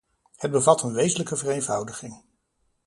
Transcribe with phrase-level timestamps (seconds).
[0.35, 2.23] Het bevat een wezenlijke vereenvoudiging.